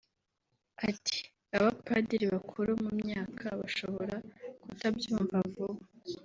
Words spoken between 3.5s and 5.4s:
bashobora kutabyumva